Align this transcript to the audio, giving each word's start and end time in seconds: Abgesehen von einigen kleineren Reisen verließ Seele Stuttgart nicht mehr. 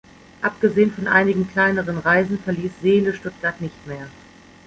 Abgesehen 0.41 0.89
von 0.91 1.07
einigen 1.07 1.47
kleineren 1.47 1.99
Reisen 1.99 2.39
verließ 2.39 2.71
Seele 2.81 3.13
Stuttgart 3.13 3.61
nicht 3.61 3.85
mehr. 3.85 4.07